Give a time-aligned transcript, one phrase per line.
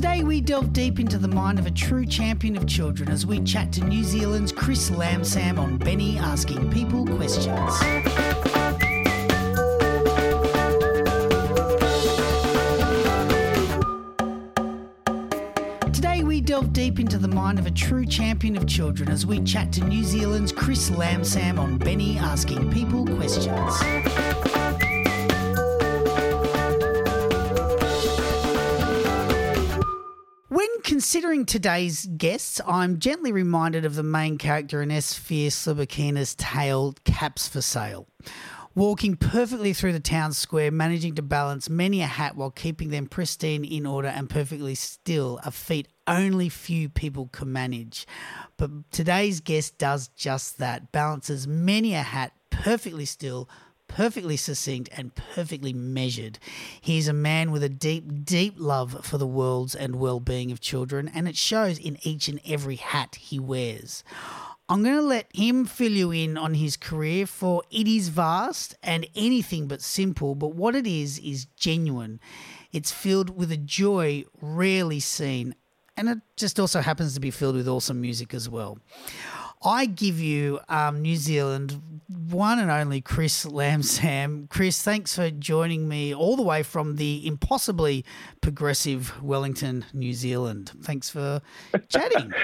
[0.00, 3.38] Today, we delve deep into the mind of a true champion of children as we
[3.40, 7.78] chat to New Zealand's Chris Lam Sam on Benny asking people questions.
[15.94, 19.38] Today, we delve deep into the mind of a true champion of children as we
[19.40, 24.39] chat to New Zealand's Chris Lam Sam on Benny asking people questions.
[31.10, 37.48] Considering today's guests, I'm gently reminded of the main character in Esphyr Slobodkina's tale, Caps
[37.48, 38.06] for Sale.
[38.76, 43.08] Walking perfectly through the town square, managing to balance many a hat while keeping them
[43.08, 48.06] pristine in order and perfectly still, a feat only few people can manage.
[48.56, 53.48] But today's guest does just that, balances many a hat perfectly still,
[53.90, 56.38] perfectly succinct and perfectly measured.
[56.80, 60.60] He's a man with a deep, deep love for the worlds and well being of
[60.60, 64.04] children, and it shows in each and every hat he wears.
[64.68, 68.76] I'm going to let him fill you in on his career, for it is vast
[68.84, 72.20] and anything but simple, but what it is is genuine.
[72.72, 75.56] It's filled with a joy rarely seen,
[75.96, 78.78] and it just also happens to be filled with awesome music as well.
[79.62, 81.82] I give you um, New Zealand
[82.30, 84.46] one and only Chris Lam Sam.
[84.50, 88.04] Chris, thanks for joining me all the way from the impossibly
[88.40, 90.72] progressive Wellington, New Zealand.
[90.82, 91.40] Thanks for
[91.88, 92.32] chatting.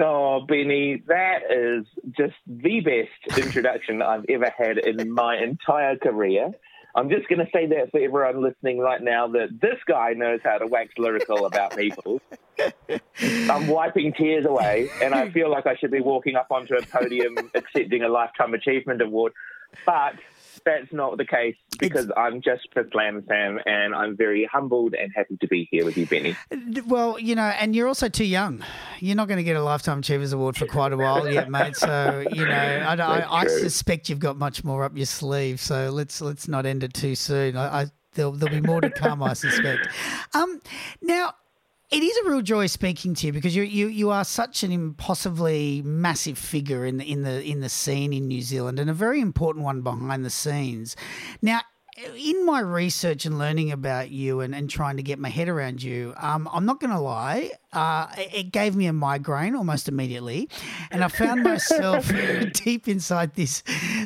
[0.00, 1.84] Oh, Benny, that is
[2.16, 6.52] just the best introduction I've ever had in my entire career.
[6.94, 10.40] I'm just going to say that for everyone listening right now that this guy knows
[10.44, 12.20] how to wax lyrical about people.
[13.18, 16.82] I'm wiping tears away, and I feel like I should be walking up onto a
[16.82, 19.32] podium accepting a Lifetime Achievement Award.
[19.86, 20.16] But
[20.64, 24.48] that's not the case because it's, I'm just for Slam Lam Sam and I'm very
[24.50, 26.36] humbled and happy to be here with you, Benny.
[26.86, 28.64] Well, you know, and you're also too young.
[29.00, 31.76] You're not going to get a Lifetime Achievers Award for quite a while yet, mate.
[31.76, 35.60] So, you know, I, I, I, suspect you've got much more up your sleeve.
[35.60, 37.56] So let's let's not end it too soon.
[37.56, 39.88] I, I there'll, there'll be more to come, I suspect.
[40.34, 40.60] Um,
[41.00, 41.34] now,
[41.92, 44.72] it is a real joy speaking to you because you you you are such an
[44.72, 48.94] impossibly massive figure in the in the in the scene in New Zealand and a
[48.94, 50.96] very important one behind the scenes.
[51.42, 51.60] Now,
[51.96, 55.82] in my research and learning about you and, and trying to get my head around
[55.82, 60.48] you, um, I'm not going to lie, uh, it gave me a migraine almost immediately,
[60.90, 62.10] and I found myself
[62.52, 63.62] deep inside this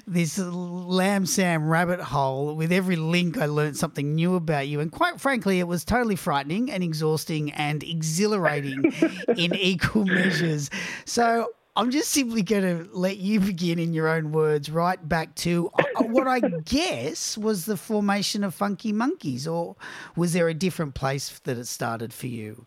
[0.06, 2.54] this Lam Sam rabbit hole.
[2.54, 6.16] With every link, I learned something new about you, and quite frankly, it was totally
[6.16, 8.92] frightening and exhausting and exhilarating
[9.36, 10.70] in equal measures.
[11.04, 15.34] So I'm just simply going to let you begin in your own words, right back
[15.36, 19.76] to uh, what I guess was the formation of Funky Monkeys, or
[20.16, 22.64] was there a different place that it started for you?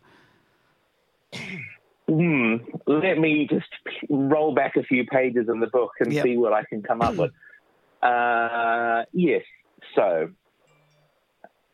[2.08, 2.58] Hmm.
[2.86, 3.68] Let me just
[4.09, 6.24] roll back a few pages in the book and yep.
[6.24, 7.31] see what I can come up with.
[8.02, 9.44] Uh, yes.
[9.96, 10.30] So,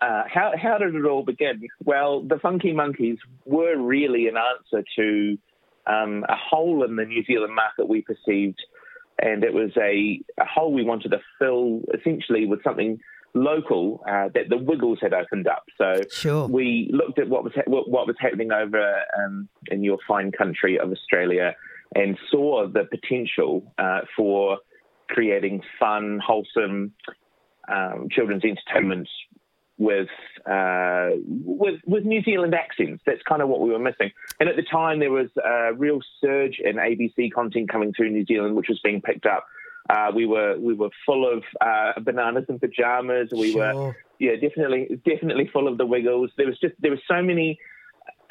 [0.02, 1.68] uh, how how did it all begin?
[1.84, 5.38] Well, the Funky Monkeys were really an answer to
[5.88, 8.60] um, a hole in the New Zealand market we perceived,
[9.22, 13.00] and it was a, a hole we wanted to fill essentially with something
[13.34, 15.66] local uh, that the Wiggles had opened up.
[15.78, 16.48] So sure.
[16.48, 20.32] we looked at what was ha- what, what, was happening over um, in your fine
[20.32, 21.56] country of Australia
[21.94, 24.60] and saw the potential uh, for
[25.10, 26.94] creating fun, wholesome
[27.68, 29.08] um, children's entertainment
[29.78, 30.08] with
[30.46, 31.10] uh,
[31.44, 33.04] with with New Zealand accents.
[33.06, 34.12] That's kind of what we were missing.
[34.40, 38.26] And at the time, there was a real surge in ABC content coming through New
[38.26, 39.46] Zealand, which was being picked up.
[39.90, 43.30] Uh, we were we were full of uh, Bananas in Pajamas.
[43.32, 43.76] We sure.
[43.76, 46.32] were yeah definitely definitely full of the Wiggles.
[46.38, 47.60] There was just there were so many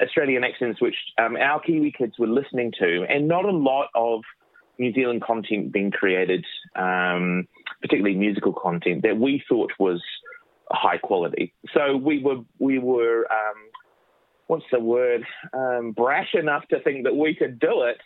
[0.02, 4.22] Australian accents which um, our Kiwi kids were listening to, and not a lot of
[4.78, 6.44] New Zealand content being created,
[6.74, 7.46] um,
[7.80, 10.02] particularly musical content that we thought was
[10.70, 11.52] high quality.
[11.74, 13.56] So we were we were um,
[14.46, 17.98] what's the word um, brash enough to think that we could do it.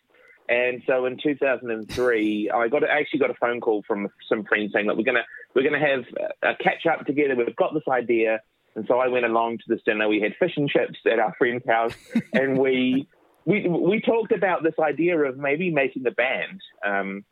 [0.48, 4.72] And so in 2003, I got I actually got a phone call from some friends
[4.72, 6.04] saying that we're gonna we're gonna have
[6.42, 7.36] a catch up together.
[7.36, 8.40] We've got this idea,
[8.74, 10.08] and so I went along to this dinner.
[10.08, 11.94] We had fish and chips at our friend's house,
[12.32, 13.06] and we
[13.44, 16.60] we we talked about this idea of maybe making a band.
[16.84, 17.24] Um,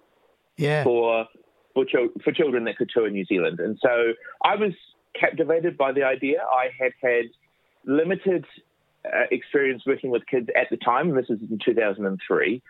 [0.58, 0.84] yeah.
[0.84, 1.26] For
[1.72, 1.84] for,
[2.22, 4.12] for children that could tour New Zealand, and so
[4.44, 4.72] I was
[5.18, 6.42] captivated by the idea.
[6.42, 7.26] I had had
[7.84, 8.44] limited
[9.04, 12.62] uh, experience working with kids at the time, and this is in 2003.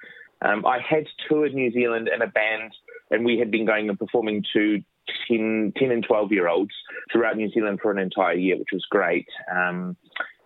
[0.43, 2.72] Um, I had toured New Zealand in a band,
[3.10, 4.82] and we had been going and performing to
[5.28, 6.72] 10, 10 and 12 year olds
[7.12, 9.26] throughout New Zealand for an entire year, which was great.
[9.50, 9.96] Um,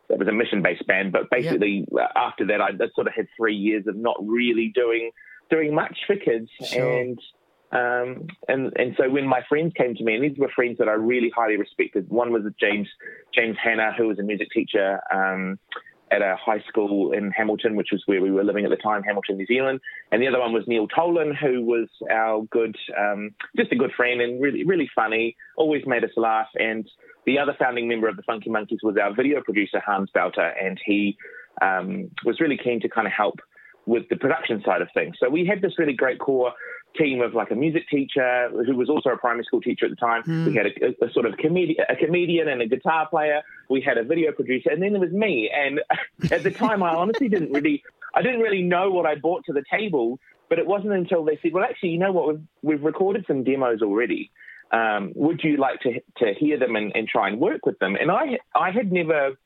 [0.09, 1.13] that was a mission based band.
[1.13, 2.13] But basically, yep.
[2.15, 5.11] after that, I, I sort of had three years of not really doing
[5.51, 7.01] doing much for kids, sure.
[7.01, 7.19] and
[7.73, 10.89] um, and and so when my friends came to me, and these were friends that
[10.89, 12.09] I really highly respected.
[12.09, 12.89] One was James
[13.35, 15.59] James Hanna, who was a music teacher um,
[16.11, 19.05] at a high school in Hamilton, which was where we were living at the time,
[19.05, 19.81] Hamilton, New Zealand.
[20.11, 23.93] And the other one was Neil Tolan, who was our good, um, just a good
[23.97, 26.49] friend and really really funny, always made us laugh.
[26.57, 26.89] And
[27.25, 30.77] the other founding member of the Funky Monkeys was our video producer Hans Belter, and
[30.85, 31.17] he
[31.63, 33.39] um, was really keen to kind of help
[33.87, 35.17] with the production side of things.
[35.21, 36.53] So we had this really great core
[36.97, 39.97] team of like a music teacher who was also a primary school teacher at the
[39.97, 40.23] time.
[40.25, 40.47] Mm.
[40.47, 43.43] We had a, a, sort of comedian, a comedian and a guitar player.
[43.69, 45.51] We had a video producer, and then there was me.
[45.55, 45.81] And
[46.33, 47.83] at the time, I honestly didn't really,
[48.15, 50.19] I didn't really know what I brought to the table.
[50.49, 52.29] But it wasn't until they said, "Well, actually, you know what?
[52.29, 54.31] We've we've recorded some demos already.
[54.73, 57.95] Um, would you like to to hear them and, and try and work with them?"
[57.95, 59.39] And I I had never,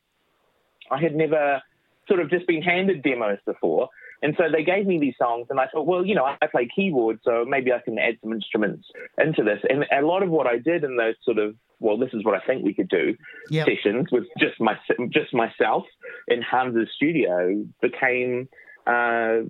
[0.90, 1.62] I had never
[2.08, 3.90] sort of just been handed demos before.
[4.25, 6.67] And so they gave me these songs, and I thought, well, you know, I play
[6.75, 8.88] keyboard, so maybe I can add some instruments
[9.19, 9.61] into this.
[9.69, 12.35] And a lot of what I did in those sort of, well, this is what
[12.35, 13.15] I think we could do
[13.50, 13.67] yep.
[13.67, 14.76] sessions with just my
[15.11, 15.85] just myself
[16.26, 18.49] in Hans's studio became
[18.87, 19.44] uh,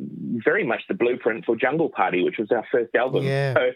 [0.44, 3.25] very much the blueprint for Jungle Party, which was our first album.
[3.25, 3.55] Yeah.
[3.55, 3.71] So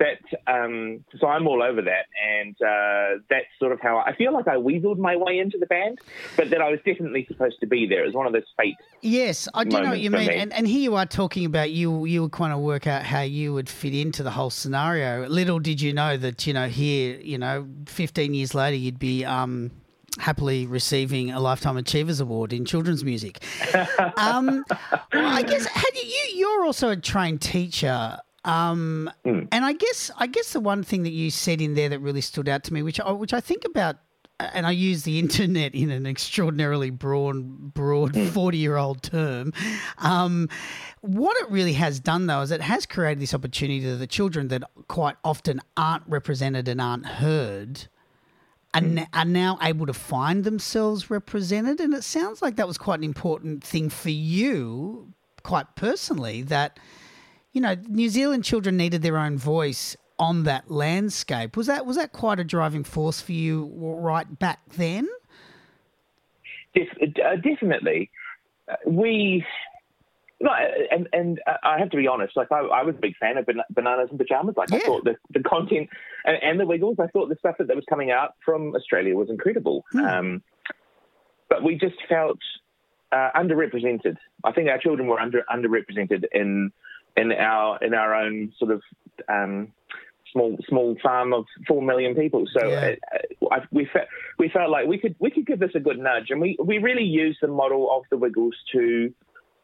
[0.00, 0.18] that
[0.52, 4.32] um, so I'm all over that, and uh, that's sort of how I, I, feel
[4.32, 5.98] like I weaseled my way into the band,
[6.36, 8.02] but that I was definitely supposed to be there.
[8.02, 8.76] It was one of those fate.
[9.02, 10.36] Yes, I do know what you mean, me.
[10.36, 13.20] and, and here you are talking about you you were kind of work out how
[13.20, 15.28] you would fit into the whole scenario.
[15.28, 19.24] Little did you know that you know here you know 15 years later you'd be.
[19.24, 19.70] Um,
[20.18, 23.42] happily receiving a Lifetime Achievers Award in children's music.
[24.16, 24.64] um,
[25.12, 28.18] I guess had you, you're also a trained teacher.
[28.44, 29.48] Um, mm.
[29.52, 32.20] And I guess I guess the one thing that you said in there that really
[32.20, 33.96] stood out to me, which I, which I think about,
[34.38, 38.26] and I use the internet in an extraordinarily broad, broad hmm.
[38.28, 39.52] forty-year-old term.
[39.98, 40.48] Um,
[41.02, 44.48] what it really has done, though, is it has created this opportunity to the children
[44.48, 47.88] that quite often aren't represented and aren't heard.
[48.72, 49.00] Are, hmm.
[49.12, 53.04] are now able to find themselves represented, and it sounds like that was quite an
[53.04, 56.42] important thing for you, quite personally.
[56.42, 56.78] That
[57.52, 61.56] you know, New Zealand children needed their own voice on that landscape.
[61.56, 65.08] Was that was that quite a driving force for you right back then?
[66.74, 68.10] Def- uh, definitely.
[68.68, 69.44] Uh, we
[70.40, 72.36] and and I have to be honest.
[72.36, 74.56] Like I, I was a big fan of Bananas in Pajamas.
[74.56, 74.76] Like yeah.
[74.76, 75.88] I thought the, the content
[76.24, 76.96] and, and, the Wiggles.
[76.98, 79.84] I thought the stuff that, that was coming out from Australia was incredible.
[79.92, 80.04] Hmm.
[80.04, 80.42] Um,
[81.48, 82.38] but we just felt
[83.12, 84.16] uh, underrepresented.
[84.44, 86.72] I think our children were under underrepresented in
[87.16, 88.82] in our in our own sort of
[89.28, 89.72] um,
[90.32, 92.44] small small farm of four million people.
[92.52, 92.94] So yeah.
[93.12, 94.06] uh, I, we felt
[94.38, 96.78] we felt like we could we could give this a good nudge, and we we
[96.78, 99.12] really used the model of the Wiggles to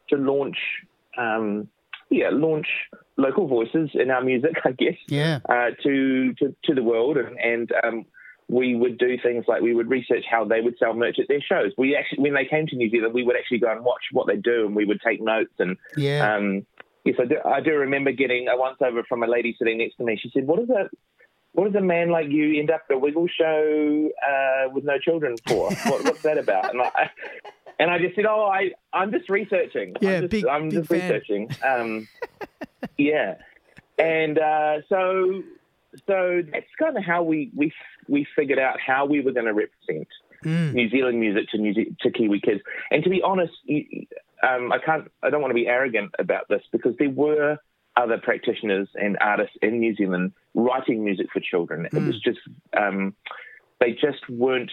[0.09, 0.57] to launch.
[1.17, 1.67] Um,
[2.09, 2.67] yeah, launch
[3.17, 4.95] local voices in our music, I guess.
[5.07, 5.39] Yeah.
[5.49, 8.05] Uh, to, to to the world, and, and um,
[8.47, 11.41] we would do things like we would research how they would sell merch at their
[11.41, 11.73] shows.
[11.77, 14.27] We actually, when they came to New Zealand, we would actually go and watch what
[14.27, 16.35] they do, and we would take notes and yeah.
[16.35, 16.65] um,
[17.05, 19.97] Yes, I do, I do remember getting a once over from a lady sitting next
[19.97, 20.19] to me.
[20.21, 20.89] She said, "What is that?
[21.53, 24.99] What does a man like you end up at a wiggle show uh, with no
[24.99, 25.71] children for?
[25.71, 27.09] What, what's that about?" And I,
[27.79, 29.95] and I just said, "Oh, I I'm just researching.
[30.01, 31.49] Yeah, I'm just, big, I'm big just researching.
[31.65, 32.07] Um,
[32.97, 33.35] yeah,
[33.97, 35.43] and uh, so
[36.05, 37.71] so that's kind of how we we
[38.07, 40.07] we figured out how we were going to represent
[40.43, 40.73] mm.
[40.73, 42.61] New Zealand music to New Ze- to Kiwi kids.
[42.91, 43.53] And to be honest,
[44.43, 47.57] um, I can't, I don't want to be arrogant about this because there were
[47.95, 51.87] other practitioners and artists in New Zealand writing music for children.
[51.91, 51.97] Mm.
[51.97, 52.39] It was just,
[52.77, 53.15] um,
[53.79, 54.71] they just weren't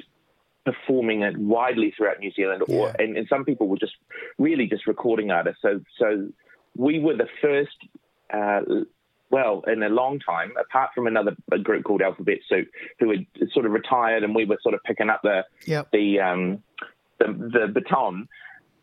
[0.65, 3.05] performing it widely throughout New Zealand, or yeah.
[3.05, 3.93] and, and, some people were just
[4.39, 5.61] really just recording artists.
[5.61, 6.29] So, so
[6.77, 7.77] we were the first.
[8.33, 8.61] Uh,
[9.31, 12.69] well, in a long time, apart from another group called Alphabet Soup,
[13.01, 15.89] who had sort of retired, and we were sort of picking up the yep.
[15.93, 16.63] the, um,
[17.19, 18.29] the the baton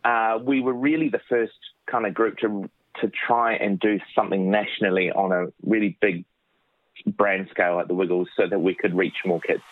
[0.03, 1.53] uh, we were really the first
[1.89, 6.25] kind of group to to try and do something nationally on a really big
[7.08, 9.63] brand scale at the Wiggles so that we could reach more kids.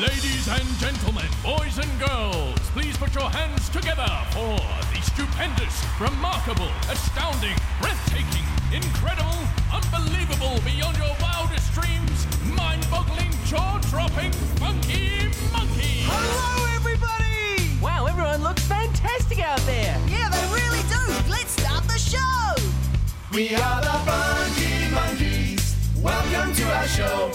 [0.00, 4.56] Ladies and gentlemen, boys and girls, please put your hands together for
[4.92, 12.26] the stupendous, remarkable, astounding, breathtaking, incredible, unbelievable, beyond your wildest dreams,
[12.56, 16.08] mind-boggling, jaw-dropping, funky monkey.
[16.08, 17.78] Hello, everybody!
[17.80, 18.83] Wow, everyone looks fantastic
[19.54, 20.00] out there.
[20.08, 21.30] Yeah, they really do.
[21.30, 22.54] Let's start the show.
[23.32, 25.76] We are the Funky Monkeys.
[26.00, 27.30] Welcome to our show.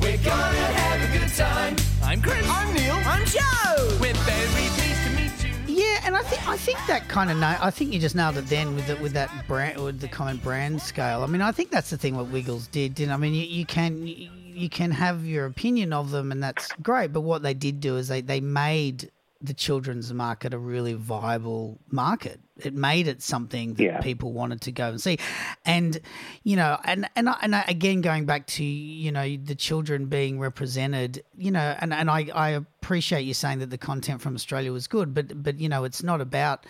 [0.00, 1.76] We're gonna have a good time.
[2.02, 2.46] I'm Chris.
[2.48, 2.94] I'm Neil.
[3.06, 3.98] I'm Joe.
[4.00, 5.82] We're very pleased to meet you.
[5.82, 8.46] Yeah, and I think I think that kind of I think you just nailed it
[8.46, 11.22] then with the, with that brand with the comment brand scale.
[11.22, 12.94] I mean, I think that's the thing what Wiggles did.
[12.94, 16.42] Didn't I mean you, you can you, you can have your opinion of them and
[16.42, 19.10] that's great, but what they did do is they they made
[19.44, 22.40] the children's market a really viable market.
[22.56, 24.00] It made it something that Yeah.
[24.00, 25.18] people wanted to go and see,
[25.64, 26.00] and
[26.44, 30.06] you know, and and I, and I, again going back to you know the children
[30.06, 34.34] being represented, you know, and and I I appreciate you saying that the content from
[34.34, 36.64] Australia was good, but but you know it's not about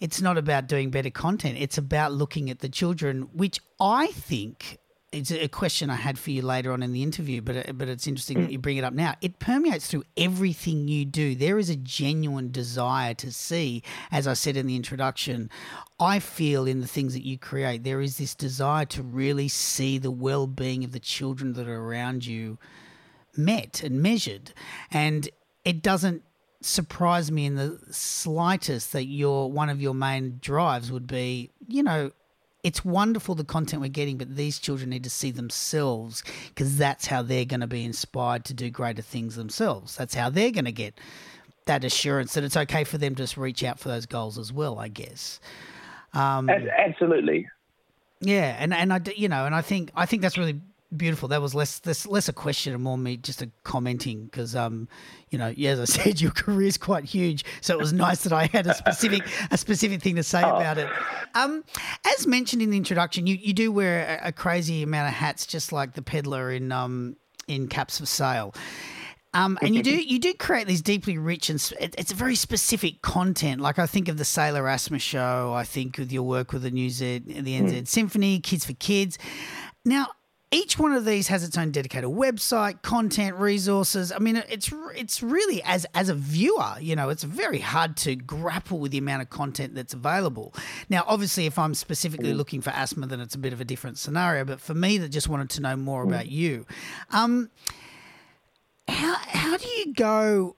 [0.00, 1.58] it's not about doing better content.
[1.58, 4.78] It's about looking at the children, which I think
[5.10, 7.88] it's a question I had for you later on in the interview, but uh, but
[7.88, 8.52] it's interesting that mm.
[8.52, 9.14] you bring it up now.
[9.22, 11.34] It permeates through everything you do.
[11.34, 15.48] There is a genuine desire to see, as I said in the introduction,
[15.98, 19.96] I feel in the things that you create, there is this desire to really see
[19.96, 22.58] the well-being of the children that are around you
[23.34, 24.52] met and measured.
[24.90, 25.28] And
[25.64, 26.22] it doesn't
[26.60, 31.82] surprise me in the slightest that your one of your main drives would be, you
[31.82, 32.10] know,
[32.68, 37.06] it's wonderful the content we're getting, but these children need to see themselves because that's
[37.06, 39.96] how they're going to be inspired to do greater things themselves.
[39.96, 41.00] That's how they're going to get
[41.64, 44.52] that assurance that it's okay for them to just reach out for those goals as
[44.52, 45.40] well, I guess.
[46.12, 47.48] Um, Absolutely.
[48.20, 50.60] yeah, and and I you know, and I think I think that's really
[50.96, 51.28] beautiful.
[51.28, 54.88] That was less less, less a question and more me just a commenting because um
[55.30, 58.22] you know yeah, as I said your career is quite huge, so it was nice
[58.24, 60.88] that I had a specific a specific thing to say about it.
[61.34, 61.64] Um,
[62.16, 65.46] as mentioned in the introduction, you you do wear a, a crazy amount of hats,
[65.46, 67.16] just like the peddler in um
[67.46, 68.54] in Caps for Sale.
[69.34, 73.02] Um, and you do you do create these deeply rich and it's a very specific
[73.02, 73.60] content.
[73.60, 75.52] Like I think of the Sailor Asthma show.
[75.54, 79.18] I think with your work with the New Z, the NZ Symphony, Kids for Kids.
[79.84, 80.08] Now
[80.50, 84.10] each one of these has its own dedicated website, content, resources.
[84.12, 88.16] I mean, it's it's really as as a viewer, you know, it's very hard to
[88.16, 90.54] grapple with the amount of content that's available.
[90.88, 93.98] Now, obviously, if I'm specifically looking for asthma, then it's a bit of a different
[93.98, 94.44] scenario.
[94.44, 96.64] But for me, that just wanted to know more about you.
[97.10, 97.50] Um,
[98.88, 100.56] how how do you go?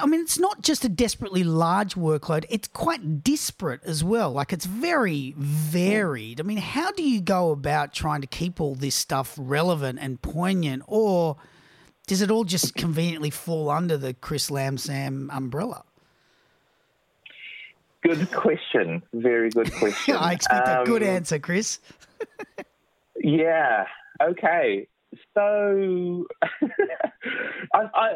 [0.00, 4.30] I mean, it's not just a desperately large workload; it's quite disparate as well.
[4.32, 6.40] Like it's very varied.
[6.40, 10.20] I mean, how do you go about trying to keep all this stuff relevant and
[10.20, 11.36] poignant, or
[12.06, 15.84] does it all just conveniently fall under the Chris Lam Sam umbrella?
[18.02, 19.02] Good question.
[19.12, 20.16] Very good question.
[20.18, 21.78] I expect a good Um, answer, Chris.
[23.20, 23.84] Yeah.
[24.22, 24.86] Okay.
[25.34, 28.08] So, I, I,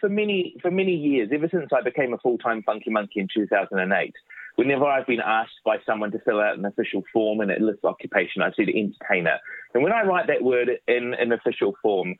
[0.00, 3.28] for many for many years, ever since I became a full time Funky Monkey in
[3.32, 4.14] 2008,
[4.56, 7.84] whenever I've been asked by someone to fill out an official form and it lists
[7.84, 9.38] occupation, I said entertainer.
[9.74, 12.16] And when I write that word in an official form,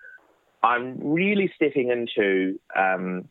[0.62, 3.28] I'm really stepping into um,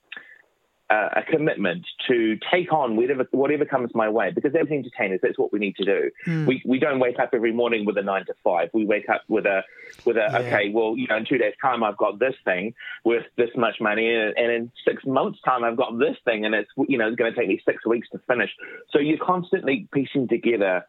[0.90, 5.38] uh, a commitment to take on whatever whatever comes my way because as entertainers that's
[5.38, 6.12] what we need to do.
[6.46, 9.24] We we don't wake up every morning with a 9 to 5 we wake up
[9.28, 9.64] with a
[10.06, 10.38] with a Yeah.
[10.40, 13.82] okay well you know in 2 days time I've got this thing worth this much
[13.82, 17.08] money and, and in 6 months time I've got this thing and it's you know
[17.08, 18.52] it's going to take me 6 weeks to finish.
[18.92, 20.86] So you're constantly piecing together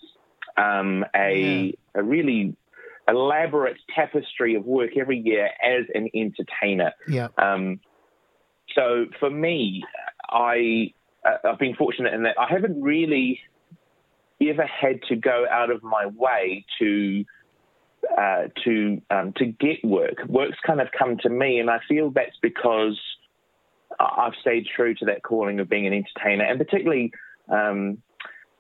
[0.57, 2.57] um, a a really
[3.09, 6.93] elaborate tapestry of work every year as an entertainer.
[7.09, 7.29] Yeah.
[7.39, 7.81] um,
[8.79, 9.83] so for me,
[10.31, 10.93] I
[11.25, 13.41] uh, I've been fortunate in that I haven't really
[14.41, 17.25] ever had to go out of my way to
[18.17, 20.25] uh, to um, to get work.
[20.29, 22.99] Work's kind of come to me, and I feel that's because
[23.99, 27.13] I've stayed true to that calling of being an entertainer, and particularly.
[27.49, 27.99] Um,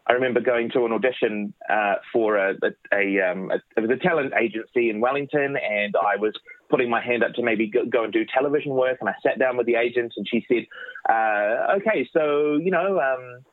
[0.08, 3.90] I remember going to an audition uh, for a, a, a, um, a it was
[3.90, 6.32] a talent agency in Wellington, and I was
[6.70, 8.96] putting my hand up to maybe go, go and do television work.
[9.00, 10.66] And I sat down with the agent, and she said,
[11.12, 13.44] uh, "Okay, so you know, um,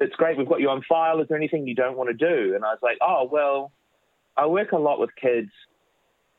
[0.00, 0.36] it's great.
[0.36, 1.20] We've got you on file.
[1.20, 3.70] Is there anything you don't want to do?" And I was like, "Oh, well,
[4.36, 5.50] I work a lot with kids."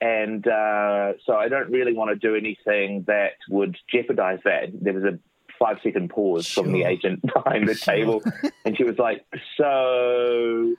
[0.01, 4.69] And uh, so I don't really want to do anything that would jeopardize that.
[4.73, 5.17] There was a
[5.59, 8.23] five second pause from the agent behind the table,
[8.65, 9.25] and she was like,
[9.57, 10.75] "So,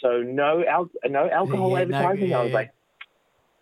[0.00, 2.70] so no, al- no alcohol Yeah, no, advertising." yeah, I was like,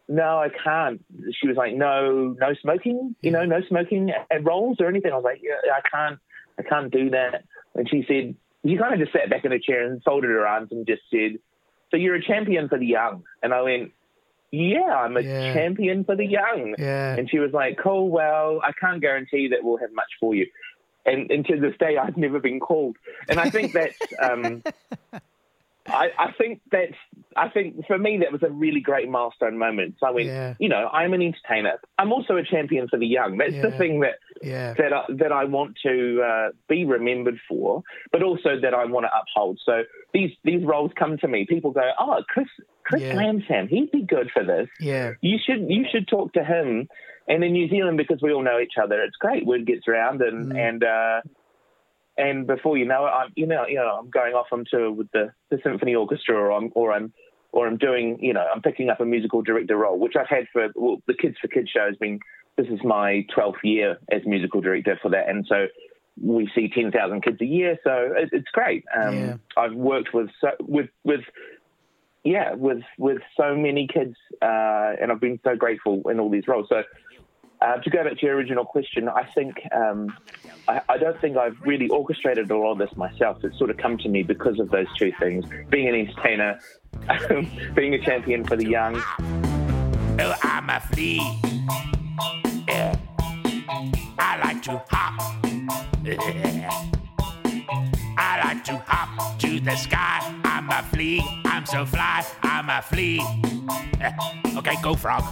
[0.08, 1.04] "No, I can't."
[1.40, 3.14] She was like, "No, no smoking.
[3.23, 3.50] You know, hmm.
[3.50, 6.18] no smoking at rolls or anything." I was like, "Yeah, I can't,
[6.58, 7.44] I can't do that."
[7.75, 10.46] And she said, she kind of just sat back in her chair and folded her
[10.46, 11.38] arms and just said,
[11.90, 13.92] "So you're a champion for the young?" And I went,
[14.54, 15.52] "Yeah, I'm a Yeah.
[15.54, 17.16] champion for the young." Yeah.
[17.16, 20.46] And she was like, cool, well, I can't guarantee that we'll have much for you.
[21.06, 22.96] And, and to this day, I've never been called.
[23.28, 24.62] And I think that's, um,
[25.86, 26.94] I, I think that's.
[27.36, 29.96] I think for me that was a really great milestone moment.
[29.98, 30.54] So I went, Yeah.
[30.60, 31.80] you know, I'm an entertainer.
[31.98, 33.36] I'm also a champion for the young.
[33.38, 34.74] That's the thing that Yeah.
[34.78, 39.04] that I, that I want to uh, be remembered for, but also that I want
[39.06, 39.58] to uphold.
[39.66, 41.44] So these these roles come to me.
[41.48, 42.46] People go, oh, Chris
[42.84, 43.14] Chris Yeah.
[43.14, 44.68] Lam Sam, he'd be good for this.
[44.78, 45.12] Yeah.
[45.20, 46.88] You should you should talk to him.
[47.26, 49.46] And in New Zealand, because we all know each other, it's great.
[49.46, 50.68] Word gets around, and Mm.
[50.68, 51.20] and uh,
[52.16, 54.90] and before you know it, I'm you know you know I'm going off on tour
[54.90, 57.12] with the, the symphony orchestra, or I'm or I'm
[57.52, 60.47] or I'm doing you know I'm picking up a musical director role, which I've had
[60.52, 62.21] for well, the Kids for Kids show has been
[62.56, 65.66] this is my 12th year as musical director for that, and so
[66.23, 68.85] we see 10,000 kids a year, so it, it's great.
[68.97, 69.35] Um, Yeah.
[69.56, 71.23] I've worked with so, with with
[72.23, 76.47] yeah with with so many kids, uh, and I've been so grateful in all these
[76.47, 76.68] roles.
[76.68, 76.83] So.
[77.61, 80.14] Uh, to go back to your original question, I think um,
[80.68, 83.42] I, I don't think I've really orchestrated a lot of this myself.
[83.42, 86.61] It's sort of come to me because of those two things: being an entertainer,
[87.75, 88.96] being a champion for the young.
[90.20, 91.20] Oh, I'm a flea.
[92.68, 92.96] Yeah.
[94.18, 95.20] I like to hop.
[98.16, 100.20] I like to hop to the sky.
[100.44, 101.23] I'm a flea.
[101.44, 102.25] I'm so fly.
[102.42, 103.23] I'm a flea.
[104.56, 105.23] okay, go frog.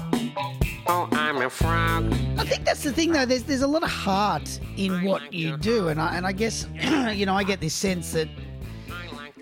[0.87, 2.13] Oh, I'm a frog.
[2.39, 3.25] I think that's the thing, though.
[3.25, 6.67] There's there's a lot of heart in what you do, and I and I guess
[7.15, 8.29] you know I get this sense that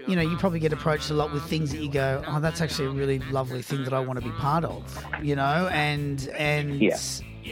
[0.07, 2.61] you know you probably get approached a lot with things that you go, oh, that's
[2.61, 4.83] actually a really lovely thing that I want to be part of,
[5.23, 6.81] you know, and and.
[6.81, 6.99] Yeah.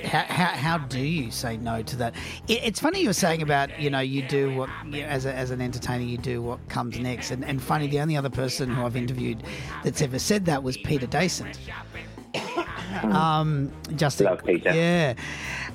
[0.04, 2.14] How, how, how do you say no to that?
[2.47, 5.25] It, it's funny you were saying about you know you do what you know, as
[5.25, 8.28] a, as an entertainer you do what comes next and, and funny the only other
[8.28, 9.42] person who I've interviewed
[9.83, 11.59] that's ever said that was Peter Dasent.
[13.04, 14.73] Um, Justin, Love Peter.
[14.75, 15.14] yeah,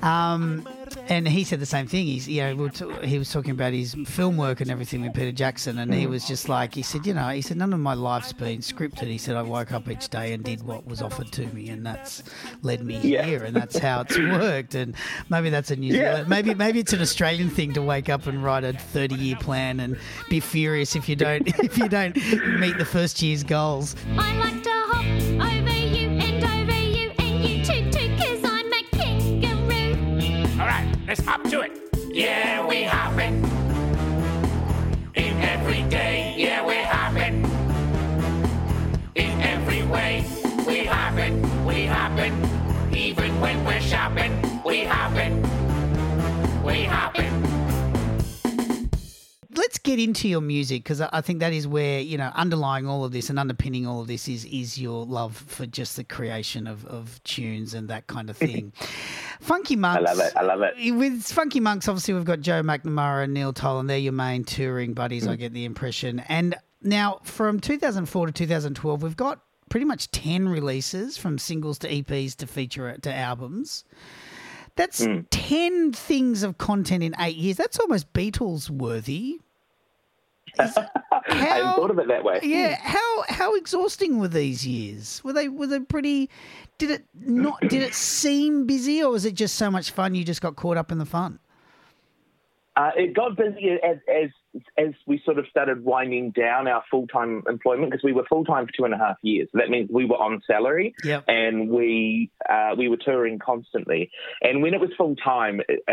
[0.02, 0.66] um,
[1.08, 2.06] and he said the same thing.
[2.06, 5.02] He's you know we were t- he was talking about his film work and everything
[5.02, 5.98] with Peter Jackson, and Mm.
[5.98, 8.58] he was just like he said, you know, he said none of my life's been
[8.58, 9.06] scripted.
[9.08, 11.84] He said I woke up each day and did what was offered to me, and
[11.84, 12.22] that's
[12.62, 13.22] led me Yeah.
[13.24, 14.74] here, and that's how it's worked.
[14.74, 14.94] And
[15.28, 16.10] maybe that's a New Yeah.
[16.12, 19.36] Zealand, maybe maybe it's an Australian thing to wake up and write a thirty year
[19.36, 19.96] plan and
[20.28, 22.16] be furious if you don't if you don't
[22.60, 23.94] meet the first year's goals.
[32.14, 32.53] Yeah,
[49.94, 53.12] get into your music because I think that is where you know underlying all of
[53.12, 56.84] this and underpinning all of this is is your love for just the creation of,
[56.86, 58.52] of tunes and that kind of mm-hmm.
[58.52, 58.72] thing.
[59.40, 60.36] Funky Monks, I love it.
[60.36, 60.94] I love it.
[60.94, 63.86] With Funky Monks, obviously we've got Joe McNamara and Neil Tolan.
[63.86, 65.26] They're your main touring buddies.
[65.26, 65.40] I mm-hmm.
[65.40, 66.20] get the impression.
[66.20, 71.88] And now from 2004 to 2012, we've got pretty much 10 releases from singles to
[71.88, 73.84] EPs to feature to albums.
[74.76, 75.24] That's mm.
[75.30, 77.56] 10 things of content in eight years.
[77.56, 79.40] That's almost Beatles worthy.
[80.58, 82.40] I hadn't thought of it that way.
[82.42, 85.22] Yeah, how how exhausting were these years?
[85.24, 86.30] Were they were they pretty?
[86.78, 87.60] Did it not?
[87.60, 90.76] Did it seem busy, or was it just so much fun you just got caught
[90.76, 91.38] up in the fun?
[92.76, 94.30] Uh, it got busy as, as
[94.76, 98.44] as we sort of started winding down our full time employment because we were full
[98.44, 99.48] time for two and a half years.
[99.54, 101.24] That means we were on salary Yep.
[101.28, 104.10] and we uh, we were touring constantly.
[104.42, 105.92] And when it was full time, uh,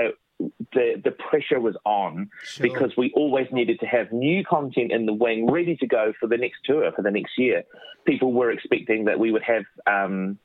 [0.73, 2.63] the the pressure was on Sure.
[2.63, 6.27] because we always needed to have new content in the wing ready to go for
[6.27, 7.63] the next tour for the next year.
[8.05, 9.63] People were expecting that we would have.
[9.87, 10.39] Um,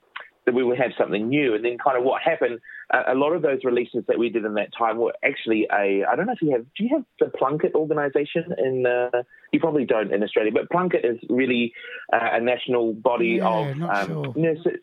[0.47, 1.55] that we would have something new.
[1.55, 2.61] And then kind of what happened,
[3.09, 6.15] a lot of those releases that we did in that time were actually a, I
[6.15, 9.85] don't know if you have, do you have the Plunket organisation in, uh, you probably
[9.85, 11.73] don't in Australia, but Plunket is really
[12.13, 14.35] uh, a national body Yeah, of um, sure.
[14.37, 14.79] nurses.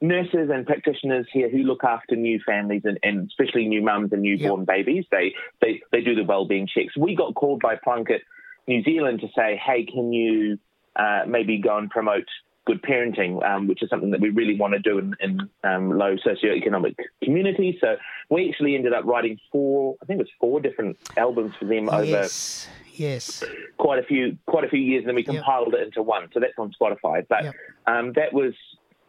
[0.00, 4.22] Nurses and practitioners here who look after new families and, and especially new mums and
[4.22, 5.04] newborn babies.
[5.10, 6.96] They, they they do the wellbeing checks.
[6.96, 8.20] We got called by Plunket
[8.66, 10.58] New Zealand to say, hey, can you
[10.96, 12.24] uh, maybe go and promote
[12.66, 15.90] good parenting, um, which is something that we really want to do in, in um,
[15.90, 17.76] low socioeconomic communities.
[17.80, 17.96] So
[18.28, 21.88] we actually ended up writing four, I think it was four different albums for them
[21.88, 23.42] over Yes, yes,
[23.78, 25.34] quite a few quite a few years, and then we Yep.
[25.34, 26.28] compiled it into one.
[26.32, 27.26] So that's on Spotify.
[27.28, 27.54] But Yep.
[27.86, 28.54] um, that was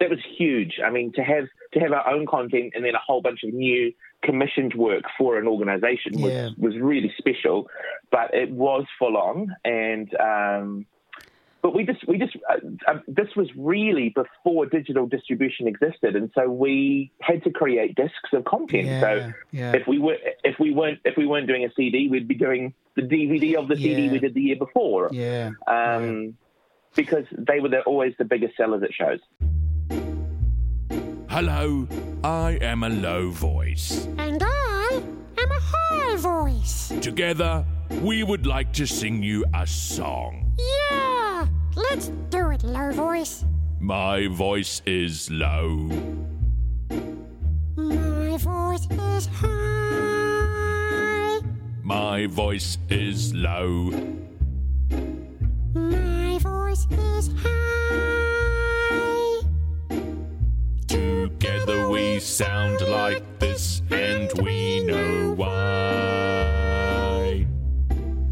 [0.02, 0.80] that was huge.
[0.86, 3.54] I mean, to have to have our own content and then a whole bunch of
[3.54, 6.50] new commissioned work for an organisation was Yeah.
[6.58, 7.70] was really special.
[8.12, 10.86] But it was full on, and um,
[11.62, 16.32] but we just we just uh, uh, this was really before digital distribution existed, and
[16.36, 18.88] so we had to create discs of content.
[18.88, 19.72] Yeah, so yeah.
[19.76, 22.74] if we were if we weren't if we weren't doing a CD, we'd be doing
[22.96, 25.10] the DVD of the CD we did the year before.
[25.14, 25.52] yeah.
[25.68, 26.36] Um,
[26.94, 29.20] because they were the, always the biggest sellers at shows.
[31.32, 31.88] Hello,
[32.26, 34.06] I am a low voice.
[34.18, 35.02] And I
[35.38, 36.92] am a high voice.
[37.00, 37.66] Together,
[38.02, 40.54] we would like to sing you a song.
[40.92, 43.46] Yeah, let's do it, low voice.
[43.80, 45.90] My voice is low.
[47.78, 49.80] My voice is high.
[51.82, 53.90] My voice is low.
[55.74, 57.61] My voice is high.
[61.72, 65.48] Together we sound like this, and we know why.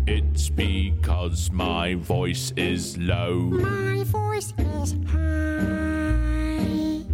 [0.06, 3.36] It's because my voice is low.
[3.36, 7.06] My voice is high.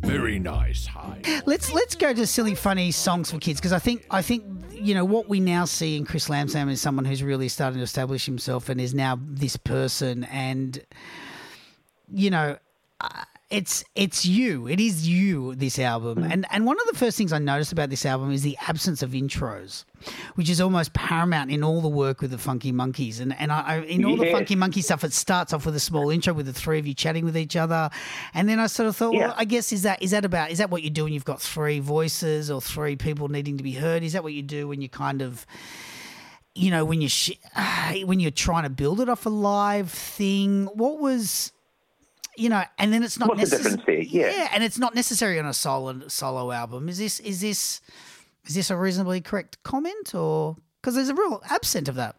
[0.00, 1.20] Very nice, high.
[1.44, 4.42] Let's let's go to silly, funny songs for kids because I think I think
[4.72, 7.76] you know what we now see in Chris Lam Sam is someone who's really starting
[7.80, 10.82] to establish himself and is now this person, and
[12.10, 12.56] you know.
[13.54, 14.66] It's it's you.
[14.66, 15.54] It is you.
[15.54, 16.32] This album, mm.
[16.32, 19.00] and and one of the first things I noticed about this album is the absence
[19.02, 19.84] of intros,
[20.34, 23.20] which is almost paramount in all the work with the Funky Monkeys.
[23.20, 25.80] And and I, I in all the Funky Monkey stuff, it starts off with a
[25.80, 27.90] small intro with the three of you chatting with each other,
[28.34, 29.28] and then I sort of thought, Yeah.
[29.28, 31.24] well, I guess is that is that about is that what you do when you've
[31.24, 34.02] got three voices or three people needing to be heard?
[34.02, 35.46] Is that what you do when you kind of
[36.56, 37.38] you know when you sh-
[38.04, 40.66] when you're trying to build it off a live thing?
[40.74, 41.52] What was
[42.36, 44.00] you know, and then it's not What's the necess- difference there?
[44.00, 44.48] Yeah.
[44.52, 46.88] and it's not necessary on a solo solo album.
[46.88, 47.80] Is this is this
[48.46, 52.16] is this a reasonably correct comment or because there's a real absent of that?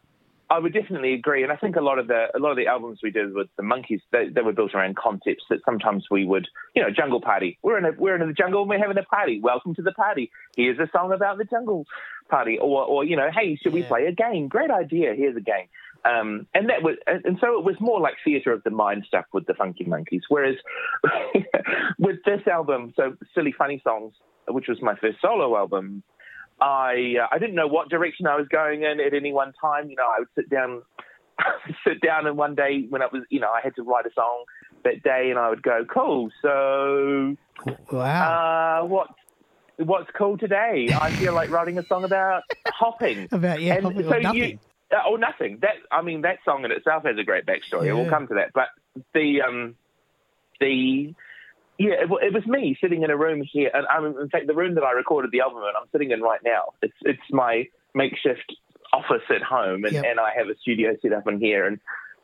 [0.47, 2.67] I would definitely agree, and I think a lot of the a lot of the
[2.67, 6.23] albums we did with the monkeys they, they were built around concepts that sometimes we
[6.23, 7.57] would, you know, jungle party.
[7.63, 9.39] We're in a we're in the jungle and we're having a party.
[9.41, 10.31] Welcome to the party.
[10.55, 11.87] Here's a song about the jungle
[12.29, 14.47] party, or or you know, hey, should we play a game?
[14.47, 15.15] Great idea.
[15.15, 15.65] Here's a game.
[16.05, 19.25] Um, and that was, and so it was more like theatre of the mind stuff
[19.33, 20.21] with the Funky Monkeys.
[20.29, 20.55] Whereas
[21.99, 24.13] with this album, so Silly Funny Songs,
[24.47, 26.03] which was my first solo album,
[26.61, 29.89] I uh, I didn't know what direction I was going in at any one time.
[29.89, 30.83] You know, I would sit down,
[31.87, 34.13] sit down, and one day when I was, you know, I had to write a
[34.13, 34.43] song
[34.83, 37.35] that day, and I would go, "Cool, so
[37.91, 38.81] Wow.
[38.83, 39.07] uh, what
[39.77, 40.89] what's cool today?
[40.93, 44.59] I feel like writing a song about hopping." About yeah, and probably- so you,
[45.07, 45.59] or nothing.
[45.61, 47.87] That I mean, that song in itself has a great backstory.
[47.87, 47.93] Yeah.
[47.93, 48.51] We'll come to that.
[48.53, 48.67] But
[49.13, 49.75] the um,
[50.59, 51.13] the
[51.77, 54.53] yeah, it, it was me sitting in a room here, and I'm in fact the
[54.55, 55.71] room that I recorded the album in.
[55.79, 56.73] I'm sitting in right now.
[56.81, 58.53] It's it's my makeshift
[58.93, 60.05] office at home, and, Yep.
[60.05, 61.79] and I have a studio set up in here, and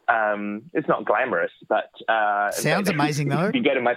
[0.08, 3.52] um, it's not glamorous, but uh, Sounds amazing, though.
[3.54, 3.96] You go to my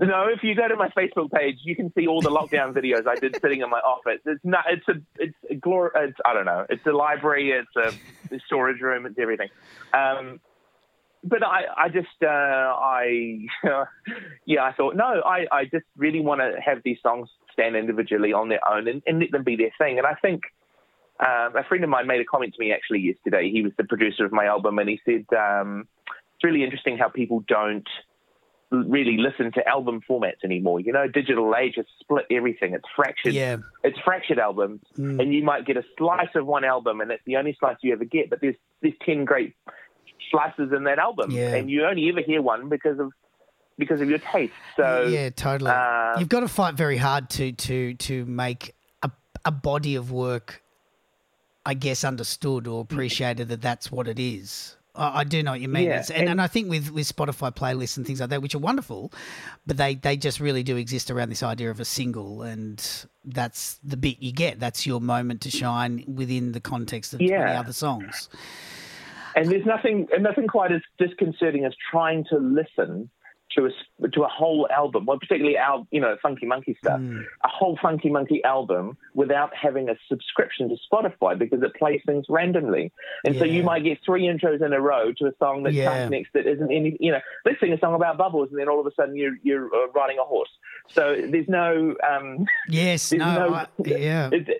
[0.00, 3.06] no, if you go to my Facebook page, you can see all the lockdown videos
[3.06, 4.20] I did sitting in my office.
[4.24, 4.64] It's not.
[4.68, 4.94] It's a.
[5.16, 5.90] It's a glor.
[5.94, 6.66] It's I don't know.
[6.70, 7.50] It's a library.
[7.50, 9.06] It's a, a storage room.
[9.06, 9.48] It's everything.
[9.92, 10.40] Um,
[11.24, 13.46] but I, I just, uh, I,
[14.46, 18.32] yeah, I thought, no, I, I just really want to have these songs stand individually
[18.32, 19.98] on their own and, and let them be their thing.
[19.98, 20.42] And I think
[21.20, 23.50] um, a friend of mine made a comment to me actually yesterday.
[23.50, 27.08] He was the producer of my album, and he said um, it's really interesting how
[27.08, 27.88] people don't
[28.70, 30.80] really listen to album formats anymore.
[30.80, 32.74] You know, digital age has split everything.
[32.74, 33.32] It's fractured.
[33.34, 33.56] Yeah.
[33.82, 37.36] It's fractured albums, and you might get a slice of one album, and that's the
[37.36, 38.28] only slice you ever get.
[38.30, 39.54] But there's there's ten great
[40.30, 41.54] slices in that album, Yeah.
[41.54, 43.12] and you only ever hear one because of
[43.78, 44.52] because of your taste.
[44.76, 45.70] So yeah, totally.
[45.70, 49.10] uh, You've got to fight very hard to to to make a
[49.44, 50.62] a body of work,
[51.64, 54.76] I guess, understood or appreciated that that's what it is.
[54.98, 57.06] I, I do know what you mean, Yeah, and, and and- I think with, with
[57.14, 59.12] Spotify playlists and things like that, which are wonderful,
[59.66, 63.78] but they they just really do exist around this idea of a single, and that's
[63.84, 64.58] the bit you get.
[64.60, 67.58] That's your moment to shine within the context of Yeah.
[67.60, 68.28] other songs.
[69.36, 73.08] and there's nothing and nothing quite as disconcerting as trying to listen
[73.56, 77.20] to a to a whole album, well, particularly our you know Funky Monkey stuff, Hmm.
[77.44, 82.26] a whole Funky Monkey album without having a subscription to Spotify because it plays things
[82.28, 82.92] randomly,
[83.24, 85.86] and so you might get three intros in a row to a song that Yeah.
[85.98, 88.68] comes next that isn't any you know let's sing a song about bubbles, and then
[88.68, 90.50] all of a sudden you're you're uh, riding a horse.
[90.90, 94.50] So there's no um, Yes, There's no, no- I, yeah, it's,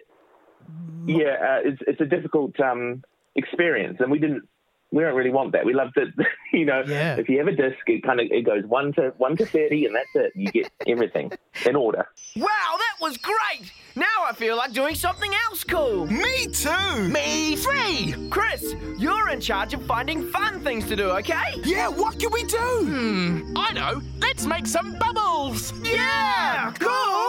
[1.06, 3.02] yeah, uh, it's it's a difficult um,
[3.34, 4.48] experience, and we didn't.
[4.90, 5.66] We don't really want that.
[5.66, 6.06] We love that,
[6.52, 6.82] you know.
[6.86, 7.16] Yeah.
[7.16, 9.84] If you have a disc, it kind of it goes one to one to thirty,
[9.86, 10.32] and that's it.
[10.34, 11.30] You get everything
[11.66, 12.08] in order.
[12.36, 12.46] Wow,
[12.78, 13.70] that was great!
[13.94, 16.06] Now I feel like doing something else cool.
[16.06, 17.08] Me too!
[17.08, 18.14] Me free!
[18.30, 21.60] Chris, you're in charge of finding fun things to do, okay?
[21.64, 22.56] Yeah, what can we do?
[22.56, 23.52] Hmm.
[23.56, 24.00] I know.
[24.20, 25.72] Let's make some bubbles.
[25.82, 26.72] Yeah!
[26.78, 27.27] Cool!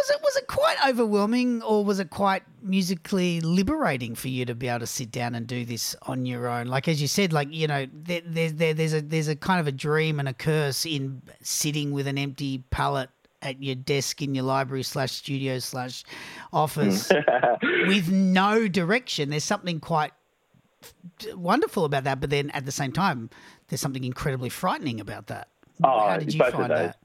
[0.00, 4.54] Was it was it quite overwhelming, or was it quite musically liberating for you to
[4.54, 6.68] be able to sit down and do this on your own?
[6.68, 9.60] Like as you said, like you know, there, there's there, there's a there's a kind
[9.60, 13.10] of a dream and a curse in sitting with an empty palette
[13.42, 16.02] at your desk in your library slash studio slash
[16.50, 17.12] office
[17.62, 19.28] with no direction.
[19.28, 20.12] There's something quite
[21.34, 23.28] wonderful about that, but then at the same time,
[23.68, 25.48] there's something incredibly frightening about that.
[25.84, 26.96] Oh, How did you find that?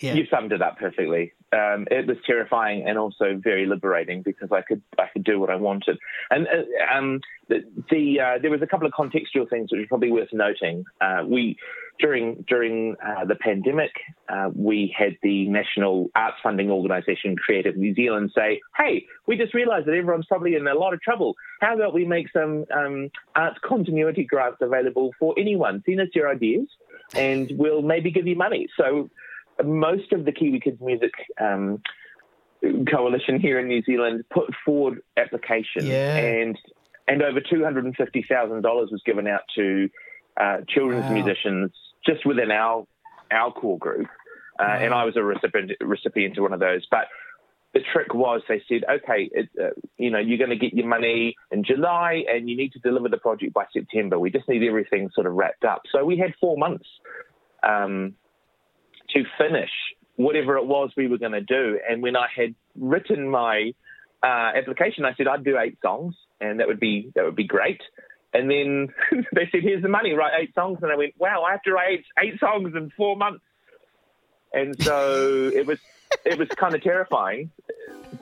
[0.00, 0.14] Yeah.
[0.14, 1.32] You summed it up perfectly.
[1.52, 5.50] Um, it was terrifying and also very liberating because I could I could do what
[5.50, 5.98] I wanted.
[6.30, 9.88] And uh, um, the, the uh, there was a couple of contextual things which are
[9.88, 10.84] probably worth noting.
[11.00, 11.56] Uh, we
[11.98, 13.90] during during uh, the pandemic,
[14.28, 19.54] uh, we had the national arts funding organisation Creative New Zealand say, "Hey, we just
[19.54, 21.34] realised that everyone's probably in a lot of trouble.
[21.60, 25.82] How about we make some um, arts continuity grants available for anyone?
[25.84, 26.68] Send us your ideas,
[27.14, 29.10] and we'll maybe give you money." So
[29.64, 31.82] most of the Kiwi Kids Music um,
[32.90, 36.16] Coalition here in New Zealand put forward applications, Yeah.
[36.16, 36.58] and
[37.06, 39.88] and over two hundred and fifty thousand dollars was given out to
[40.40, 41.14] uh, children's Wow.
[41.14, 41.70] musicians
[42.04, 42.84] just within our
[43.30, 44.08] our core group,
[44.58, 47.06] uh, and I was a recipient recipient to one of those, but.
[47.74, 49.68] The trick was they said, okay, it, uh,
[49.98, 53.10] you know, you're going to get your money in July, and you need to deliver
[53.10, 54.18] the project by September.
[54.18, 55.82] We just need everything sort of wrapped up.
[55.92, 56.86] So we had four months
[57.62, 58.14] um,
[59.10, 59.70] to finish
[60.16, 61.78] whatever it was we were going to do.
[61.88, 63.72] And when I had written my
[64.22, 67.46] uh, application, I said I'd do eight songs, and that would be that would be
[67.46, 67.80] great.
[68.34, 68.88] And then
[69.34, 71.72] they said, "Here's the money, write eight songs." And I went, "Wow, I have to
[71.72, 73.44] write eight, eight songs in four months."
[74.52, 75.78] And so it was
[76.24, 77.50] it was kind of terrifying,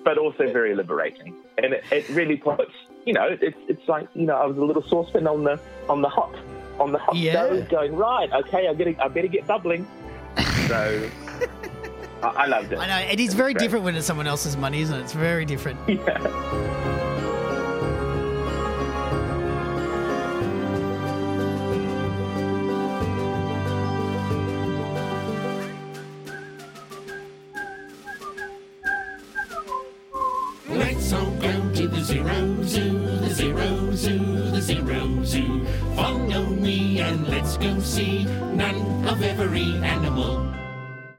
[0.05, 1.35] but also very liberating.
[1.59, 2.73] And it, it really puts,
[3.05, 6.03] you know, it's it's like you know, I was a little saucepan on the on
[6.03, 6.35] the hot
[6.79, 7.47] on the hot Yeah.
[7.47, 8.31] stove, going right.
[8.33, 9.87] Okay, I better I better get bubbling.
[10.69, 11.09] So
[12.23, 12.79] I, I loved it.
[12.79, 13.63] I know it is very Great.
[13.63, 15.03] different when it's someone else's money, isn't it?
[15.03, 15.79] It's very different.
[30.69, 33.16] Let's all go to the zero zoo,
[37.07, 40.53] and let's go see none of every animal.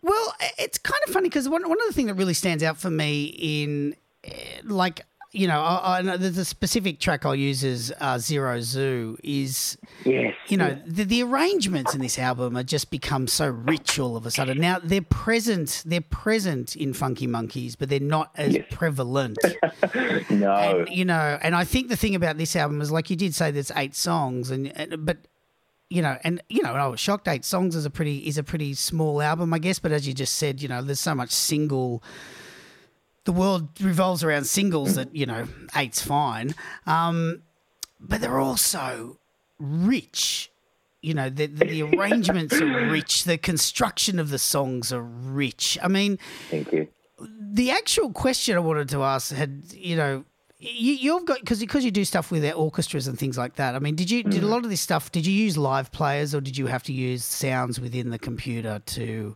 [0.02, 2.78] Well, it's kind of funny because one, one of the things that really stands out
[2.78, 4.32] for me in, eh,
[4.64, 5.02] like,
[5.34, 9.18] you know, I, I know there's a specific track I'll use as uh, Zero Zoo
[9.24, 10.34] is, Yes.
[10.48, 14.26] you know, the, the arrangements in this album have just become so rich all of
[14.26, 14.58] a sudden.
[14.60, 18.66] Now they're present, they're present in Funky Monkeys, but they're not as Yes.
[18.72, 19.38] prevalent.
[20.30, 20.52] no.
[20.54, 23.36] and you know, and I think the thing about this album is, like you did
[23.36, 25.18] say, there's eight songs, and, and but
[25.90, 27.28] you know, and you know, I was shocked.
[27.28, 29.80] Eight songs is a pretty is a pretty small album, I guess.
[29.80, 32.04] But as you just said, you know, there's so much single.
[33.24, 37.42] The world revolves around singles that you know, eight's fine, um,
[38.00, 39.20] but they're also
[39.60, 40.52] rich.
[41.02, 43.24] You know, the, the, the arrangements are rich.
[43.24, 45.78] The construction of the songs are rich.
[45.82, 46.18] I mean,
[46.50, 46.88] Thank you.
[47.20, 50.26] the actual question I wanted to ask had you know
[50.60, 53.76] you, you've got because because you do stuff with orchestras and things like that.
[53.76, 55.12] I mean, did you did a lot of this stuff?
[55.12, 58.82] Did you use live players or did you have to use sounds within the computer
[58.86, 59.36] to?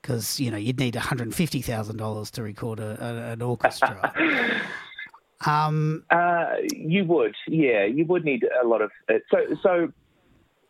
[0.00, 3.42] Because you know you'd need one hundred fifty thousand dollars to record a, a, an
[3.42, 4.12] orchestra.
[5.46, 8.90] um, Uh, you would, yeah, you would need a lot of.
[9.08, 9.92] Uh, so, so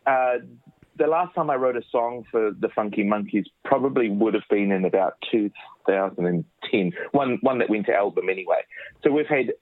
[0.05, 0.39] uh,
[0.97, 4.71] the last time I wrote a song for the Funky Monkeys probably would have been
[4.71, 6.91] in about 2010.
[7.11, 8.61] One, one that went to album anyway.
[9.03, 9.53] So we've had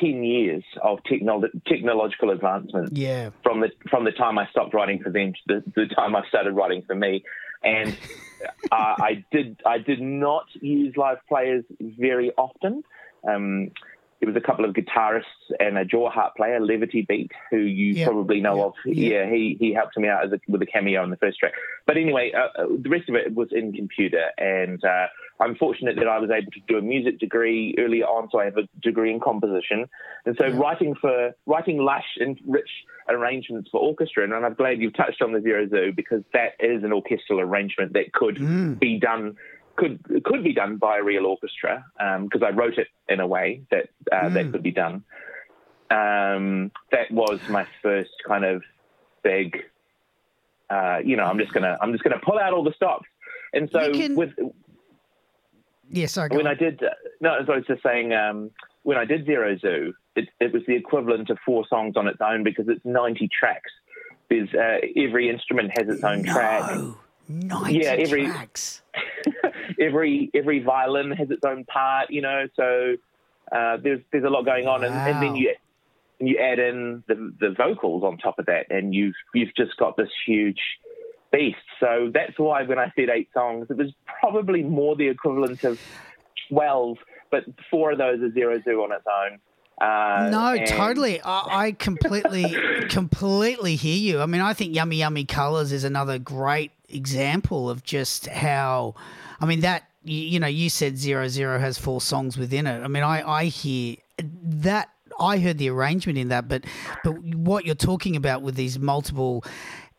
[0.00, 5.02] 10 years of technolo- technological advancement yeah, from the from the time I stopped writing
[5.02, 7.24] for them to the, the time I started writing for me,
[7.64, 7.96] and
[8.72, 12.82] uh, I did I did not use live players very often.
[13.28, 13.70] Um,
[14.20, 15.22] there was a couple of guitarists
[15.60, 18.72] and a jaw harp player, Levity Beat, who you Yeah, probably know yeah, of.
[18.86, 19.08] yeah.
[19.24, 21.52] Yeah, he he helped me out as a, with a cameo on the first track.
[21.86, 25.06] But anyway, uh, uh, the rest of it was in computer, and uh,
[25.40, 28.44] I'm fortunate that I was able to do a music degree earlier on, so I
[28.46, 29.86] have a degree in composition.
[30.26, 32.70] And so writing for writing lush and rich
[33.08, 36.82] arrangements for orchestra, and I'm glad you've touched on the Zero Zoo because that is
[36.82, 38.38] an orchestral arrangement that could
[38.80, 39.36] be done
[39.78, 41.84] could could be done by a real orchestra
[42.22, 45.04] because I wrote it in a way that uh, that could be done.
[45.90, 48.62] Um, that was my first kind of
[49.22, 49.56] big.
[50.68, 53.06] Uh, you know, I'm just gonna I'm just gonna pull out all the stops,
[53.54, 54.32] and so can- with
[55.90, 56.06] yeah.
[56.06, 56.52] Sorry, when on.
[56.52, 56.88] I did, uh,
[57.22, 58.50] no, as I was just saying, um,
[58.82, 62.18] when I did Zero Zoo, it, it was the equivalent of four songs on its
[62.20, 63.70] own because it's 90 tracks.
[64.28, 66.70] There's uh, every instrument has its own track.
[66.76, 66.96] no,
[67.28, 68.82] ninety Yeah, every- tracks.
[69.80, 72.46] every every violin has its own part, you know.
[72.56, 72.96] So
[73.52, 75.54] uh, there's there's a lot going on, and, and then you
[76.20, 79.76] and you add in the the vocals on top of that, and you've you've just
[79.76, 80.60] got this huge
[81.32, 81.56] beast.
[81.80, 85.80] So that's why when I said eight songs, it was probably more the equivalent of
[86.48, 86.98] twelve,
[87.30, 89.38] but four of those are zero zoo on its own.
[89.80, 91.20] Uh, No, and- totally.
[91.22, 92.54] I, I completely,
[92.88, 94.20] completely hear you.
[94.20, 98.94] I mean, I think Yummy Yummy Colors is another great example of just how.
[99.40, 102.82] I mean, that you, you know, you said Zero Zero has four songs within it.
[102.82, 104.88] I mean, I I hear that.
[105.20, 106.64] I heard the arrangement in that, but
[107.02, 109.44] but what you're talking about with these multiple.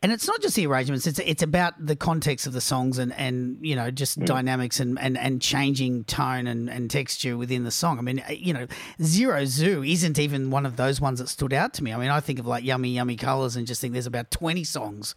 [0.01, 3.11] And it's not just the arrangements; it's it's about the context of the songs and,
[3.13, 7.71] and you know just dynamics and, and, and changing tone and, and texture within the
[7.71, 7.99] song.
[7.99, 8.65] I mean, uh, you know,
[9.03, 11.91] Zero Zoo isn't even one of those ones that stood out to me.
[11.91, 14.63] I mean, I think of like Yummy Yummy Colors and just think there's about twenty
[14.63, 15.15] songs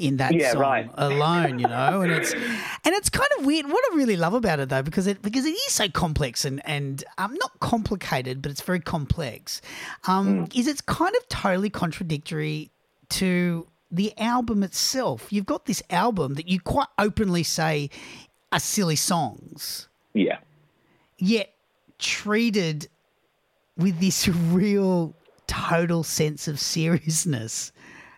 [0.00, 0.90] in that Yeah, song right.
[0.94, 2.42] alone, you know, and it's and
[2.86, 3.66] it's kind of weird.
[3.66, 6.60] What I really love about it though, because it because it is so complex and
[6.66, 9.60] and um, not complicated, but it's very complex.
[10.08, 12.72] Um, Is it's kind of totally contradictory
[13.10, 15.32] to the album itself.
[15.32, 17.90] You've got this album that you quite openly say
[18.52, 20.38] are silly songs, yeah,
[21.18, 21.52] yet
[21.98, 22.88] treated
[23.76, 25.14] with this real
[25.46, 27.72] total sense of seriousness.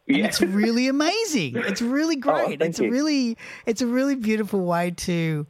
[0.09, 0.27] And Yeah.
[0.27, 1.57] it's really amazing.
[1.57, 2.59] It's really oh, great.
[2.61, 2.91] thank it's a you.
[2.93, 5.47] really it's a really beautiful way to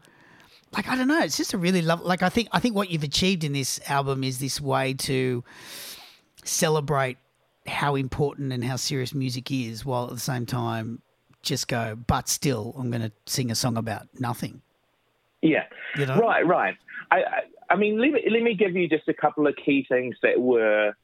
[0.72, 2.90] like I don't know, it's just a really love like I think I think what
[2.90, 5.44] you've achieved in this album is this way to
[6.44, 7.18] celebrate
[7.66, 11.02] how important and how serious music is while at the same time
[11.42, 14.62] just go but still I'm going to sing a song about nothing.
[15.42, 15.64] yeah.
[15.96, 16.18] You know?
[16.18, 16.76] Right, right.
[17.10, 19.86] I, I, I mean, let me, let me give you just a couple of key
[19.88, 20.94] things that were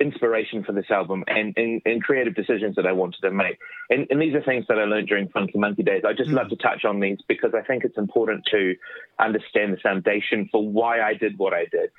[0.00, 3.58] inspiration for this album and, and, and creative decisions that I wanted to make.
[3.90, 6.02] And, and these are things that I learned during Funky Monkey Days.
[6.06, 8.76] I just love to touch on these because I think it's important to
[9.18, 11.90] understand the foundation for why I did what I did.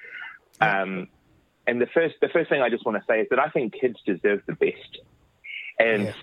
[0.61, 1.07] Um,
[1.69, 3.73] and the first, the first thing I just want to say is that I think
[3.79, 4.97] kids deserve the best.
[5.77, 6.13] And Yeah.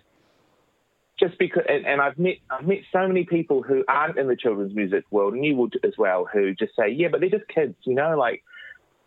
[1.19, 4.37] just because, and, and I've met I've met so many people who aren't in the
[4.37, 7.49] children's music world, and you would as well, who just say, yeah, but they're just
[7.49, 8.43] kids, you know, like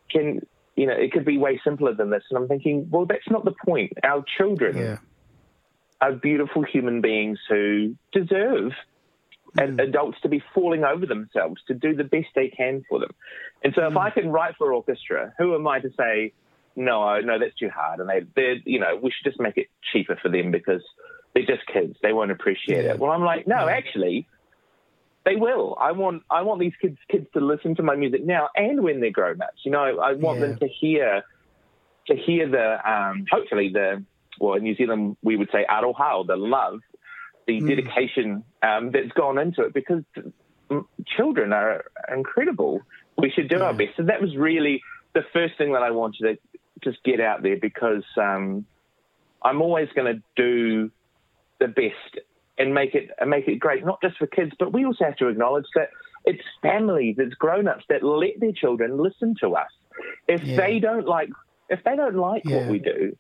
[0.10, 0.42] can
[0.76, 2.24] you know, it could be way simpler than this.
[2.30, 3.92] And I'm thinking, well, that's not the point.
[4.04, 4.98] Our children Yeah.
[6.00, 8.72] are beautiful human beings who deserve
[9.58, 13.12] ad- adults to be falling over themselves to do the best they can for them.
[13.64, 16.34] And so, if I can write for orchestra, who am I to say,
[16.76, 19.68] no, no, that's too hard, and they, they're, you know, we should just make it
[19.92, 20.84] cheaper for them because
[21.34, 22.92] they're just kids, they won't appreciate Yeah.
[22.92, 23.00] it.
[23.00, 24.28] Well, I'm like, no, actually.
[25.26, 25.78] They will.
[25.80, 26.24] I want.
[26.32, 29.42] I want these kids kids to listen to my music now and when they're grown
[29.42, 29.60] ups.
[29.66, 30.48] You know, I want Yeah.
[30.48, 31.24] them to hear
[32.08, 34.04] to hear the um, hopefully the
[34.40, 36.80] well in New Zealand we would say aroha, the love,
[37.50, 40.04] the dedication um, that's gone into it because
[40.72, 40.84] mm,
[41.18, 42.82] children are incredible.
[43.18, 43.98] We should do our best.
[43.98, 44.82] So that was really
[45.14, 46.38] the first thing that I wanted to
[46.84, 48.66] just get out there because um,
[49.44, 50.92] I'm always going to do
[51.60, 52.24] the best
[52.58, 55.18] and make it and make it great, not just for kids, but we also have
[55.18, 55.90] to acknowledge that
[56.26, 59.70] it's families, it's grown-ups that let their children listen to us.
[60.28, 60.58] If Yeah.
[60.58, 61.30] they don't like,
[61.70, 63.18] if they don't like what we do,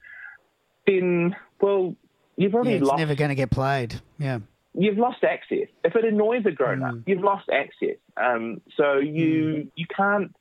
[0.85, 1.95] then well,
[2.39, 3.91] you've Yeah, it's lost never going to get played.
[4.17, 4.39] Yeah.
[4.73, 5.67] you've lost access.
[5.83, 7.97] If it annoys a grown up, you've lost access.
[8.17, 10.33] Um, so you you can't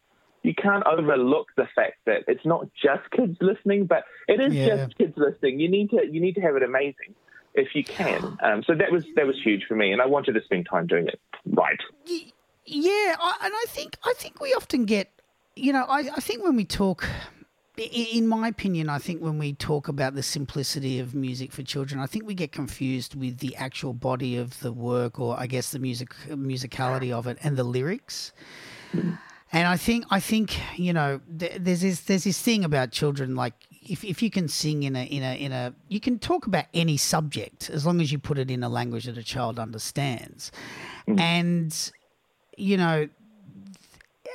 [0.42, 4.68] you can't overlook the fact that it's not just kids listening, but it is Yeah.
[4.76, 5.58] just kids listening.
[5.60, 7.14] You need to you need to have it amazing
[7.54, 8.20] if you can.
[8.46, 10.86] Um, so that was that was huge for me, and I wanted to spend time
[10.86, 11.80] doing it right.
[12.70, 15.10] Yeah, I, and I think I think we often get,
[15.56, 17.08] you know, I, I think when we talk,
[17.78, 22.00] in my opinion, I think when we talk about the simplicity of music for children,
[22.00, 25.70] I think we get confused with the actual body of the work, or I guess
[25.70, 28.32] the music musicality of it, and the lyrics.
[29.50, 33.54] And I think I think you know there's this there's this thing about children like
[33.70, 36.66] if, if you can sing in a in a in a you can talk about
[36.74, 40.52] any subject as long as you put it in a language that a child understands,
[41.06, 41.18] mm.
[41.18, 41.92] and
[42.56, 43.08] you know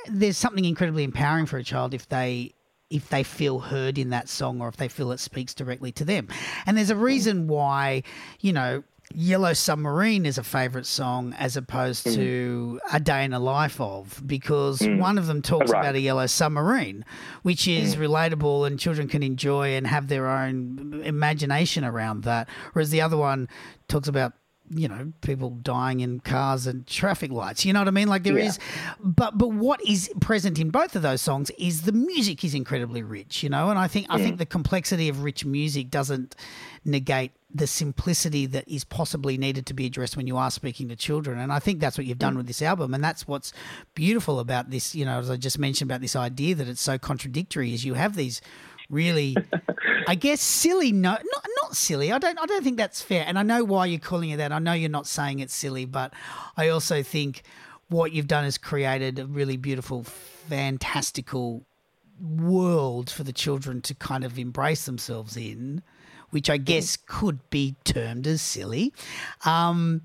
[0.06, 2.52] there's something incredibly empowering for a child if they
[2.94, 6.04] if they feel heard in that song or if they feel it speaks directly to
[6.04, 6.28] them.
[6.64, 7.02] And there's a mm.
[7.02, 8.04] reason why,
[8.40, 12.14] you know, Yellow Submarine is a favorite song as opposed mm.
[12.14, 14.98] to A Day in the Life of because mm.
[14.98, 15.80] one of them talks Right.
[15.80, 17.04] about a yellow submarine,
[17.42, 22.90] which is relatable and children can enjoy and have their own imagination around that, whereas
[22.90, 23.48] the other one
[23.88, 24.32] talks about
[24.70, 27.64] you know, people dying in cars and traffic lights.
[27.64, 28.08] You know what I mean?
[28.08, 28.46] Like there Yeah.
[28.46, 28.58] is,
[29.00, 33.02] but but what is present in both of those songs is the music is incredibly
[33.02, 33.42] rich.
[33.42, 36.34] You know, and I think I think the complexity of rich music doesn't
[36.84, 40.96] negate the simplicity that is possibly needed to be addressed when you are speaking to
[40.96, 41.38] children.
[41.38, 42.38] And I think that's what you've done mm.
[42.38, 43.52] with this album, and that's what's
[43.94, 44.94] beautiful about this.
[44.94, 47.94] You know, as I just mentioned about this idea that it's so contradictory, is you
[47.94, 48.40] have these
[48.90, 49.36] really
[50.06, 52.12] I guess silly no not not silly.
[52.12, 53.24] I don't I don't think that's fair.
[53.26, 54.52] And I know why you're calling it that.
[54.52, 56.12] I know you're not saying it's silly, but
[56.56, 57.42] I also think
[57.88, 61.64] what you've done is created a really beautiful, fantastical
[62.20, 65.82] world for the children to kind of embrace themselves in,
[66.30, 68.92] which I guess could be termed as silly.
[69.44, 70.02] Um,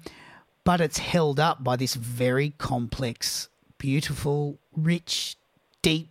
[0.63, 5.38] but it's held up by this very complex, beautiful, rich,
[5.82, 6.09] deep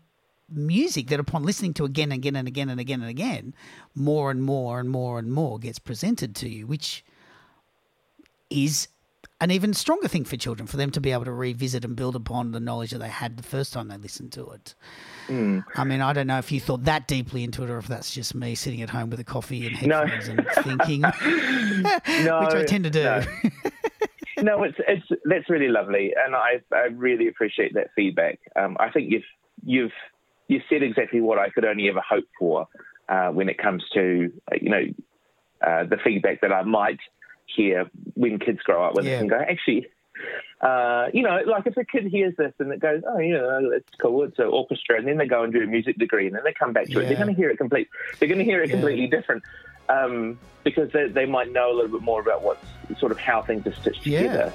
[0.51, 3.55] music that upon listening to again and again and again and again and again,
[3.95, 7.05] more and more and more and more gets presented to you, which
[8.51, 8.89] is
[9.41, 12.17] an even stronger thing for children for them to be able to revisit and build
[12.17, 14.75] upon the knowledge that they had the first time they listened to it.
[15.31, 18.13] I mean, I don't know if you thought that deeply into it or if that's
[18.13, 20.01] just me sitting at home with a coffee and No.
[20.03, 21.11] and thinking, No,
[22.41, 23.05] which I tend to do.
[23.05, 23.23] no.
[24.43, 28.39] no, it's it's that's really lovely, and I I really appreciate that feedback.
[28.57, 29.23] Um, I think you've
[29.65, 29.93] you've
[30.49, 32.67] you said exactly what I could only ever hope for
[33.09, 34.85] uh, when it comes to uh, you know
[35.67, 36.99] uh, the feedback that I might
[37.47, 39.13] hear when kids grow up with Yeah.
[39.13, 39.87] it and go actually.
[40.61, 43.71] Uh, you know, like if a kid hears this and it goes, oh, you know,
[43.73, 46.35] it's cool, it's an orchestra, and then they go and do a music degree, and
[46.35, 47.87] then they come back to it, they're going to hear it complete.
[48.19, 48.75] They're going to hear it Yeah.
[48.75, 49.45] completely different
[49.89, 52.67] um, because they, they might know a little bit more about what's
[52.99, 54.23] sort of how things are stitched Yeah.
[54.23, 54.53] together.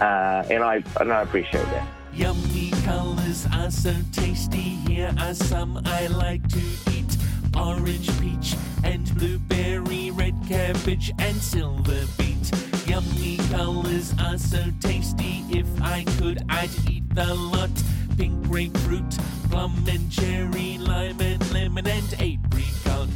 [0.00, 1.86] Uh, and I and I appreciate that.
[2.14, 4.76] Yummy colors are so tasty.
[4.88, 6.60] Here are some I like to
[6.92, 7.16] eat
[7.56, 8.54] orange, peach,
[8.84, 12.50] and blueberry, red cabbage, and silver beet.
[12.86, 15.44] Yummy colors are so tasty.
[15.50, 17.70] If I could, I'd eat the lot.
[18.16, 19.18] Pink grapefruit,
[19.50, 23.08] plum and cherry, lime and lemon and apricot.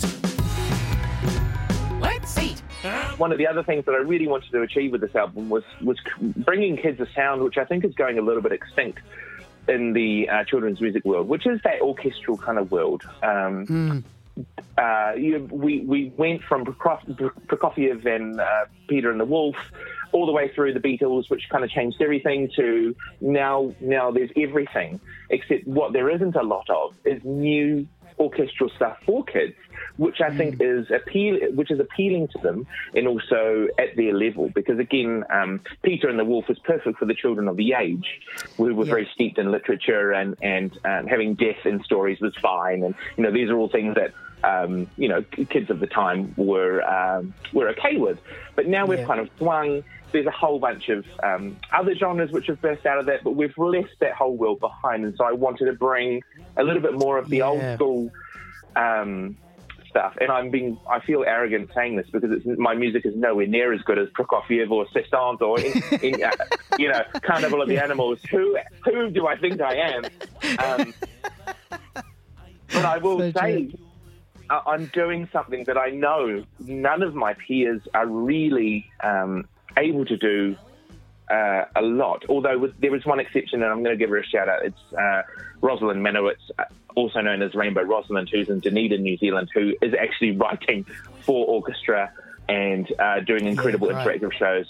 [2.00, 2.60] Let's eat.
[3.18, 5.64] One of the other things that I really wanted to achieve with this album was
[5.82, 9.00] was bringing kids a sound which I think is going a little bit extinct
[9.70, 13.02] in the uh, children's music world, which is that orchestral kind of world.
[13.22, 14.04] Um,
[14.78, 19.56] uh, you, we we went from Prokofiev and uh, Peter and the Wolf
[20.12, 22.50] all the way through the Beatles, which kind of changed everything.
[22.56, 27.86] To now, now there's everything except what there isn't a lot of is new
[28.20, 29.54] orchestral stuff for kids,
[29.96, 34.50] which I think is appeal, which is appealing to them, and also at their level.
[34.54, 38.20] Because again, um, Peter and the Wolf is perfect for the children of the age,
[38.56, 42.84] who were very steeped in literature, and and um, having death in stories was fine,
[42.84, 44.12] and you know these are all things that.
[44.42, 48.18] Um, you know, kids of the time were um, were okay with,
[48.56, 49.06] but now we've Yeah.
[49.06, 49.84] kind of swung.
[50.12, 53.32] There's a whole bunch of um, other genres which have burst out of that, but
[53.32, 55.04] we've left that whole world behind.
[55.04, 56.22] And so I wanted to bring
[56.56, 58.10] a little bit more of the old school
[58.76, 59.36] um,
[59.88, 60.16] stuff.
[60.20, 63.72] And I'm being, I feel arrogant saying this because it's, my music is nowhere near
[63.72, 66.30] as good as Prokofiev or Saint-Saëns or, in, in, uh,
[66.78, 68.20] you know, Carnival of the Animals.
[68.30, 70.04] Who, who do I think I am?
[70.58, 70.94] Um,
[72.72, 73.78] but I will So say, true.
[74.66, 79.46] I'm doing something that I know none of my peers are really um,
[79.76, 80.56] able to do
[81.30, 82.24] uh, a lot.
[82.28, 84.64] Although with, there is one exception, and I'm going to give her a shout out.
[84.64, 85.22] It's uh,
[85.60, 86.64] Rosalind Menowitz, uh,
[86.96, 90.84] also known as Rainbow Rosalind, who's in Dunedin, New Zealand, who is actually writing
[91.24, 92.12] for orchestra
[92.48, 94.20] and uh, doing incredible great.
[94.20, 94.66] interactive shows.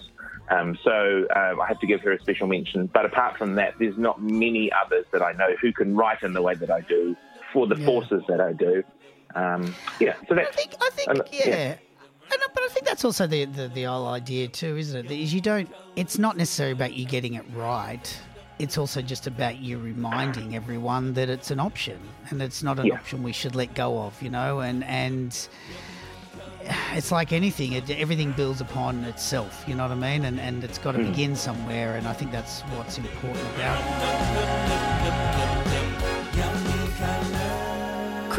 [0.50, 2.86] Um, so um, I have to give her a special mention.
[2.86, 6.32] But apart from that, there's not many others that I know who can write in
[6.34, 7.16] the way that I do
[7.52, 7.86] for the Yeah.
[7.86, 8.82] forces that I do.
[9.34, 11.48] Um, yeah, so I that's think, I think, and, yeah.
[11.48, 11.74] yeah.
[12.32, 15.08] And, uh, but I think that's also the, the the whole idea too, isn't it?
[15.08, 15.68] That is you don't.
[15.96, 18.20] It's not necessarily about you getting it right.
[18.58, 22.86] It's also just about you reminding everyone that it's an option, and it's not an
[22.86, 22.94] Yeah.
[22.94, 24.20] option we should let go of.
[24.22, 25.36] You know, and and
[26.92, 29.64] it's like anything; it, everything builds upon itself.
[29.66, 30.24] You know what I mean?
[30.26, 35.89] And and it's got to begin somewhere, and I think that's what's important about it.